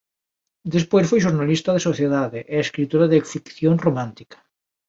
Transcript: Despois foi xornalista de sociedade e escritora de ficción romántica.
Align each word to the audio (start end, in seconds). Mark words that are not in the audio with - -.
Despois 0.75 1.05
foi 1.09 1.19
xornalista 1.25 1.69
de 1.73 1.85
sociedade 1.89 2.39
e 2.53 2.55
escritora 2.65 3.07
de 3.09 3.23
ficción 3.33 3.75
romántica. 3.85 4.37